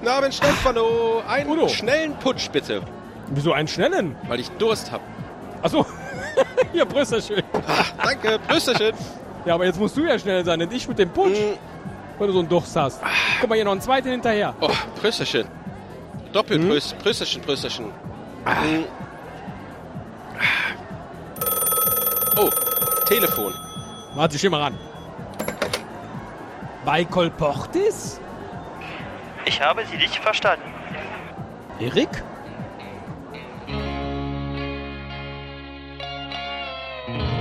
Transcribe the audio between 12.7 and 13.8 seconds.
hast. Guck mal, hier noch